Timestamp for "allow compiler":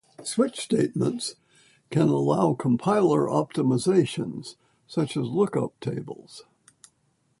2.07-3.27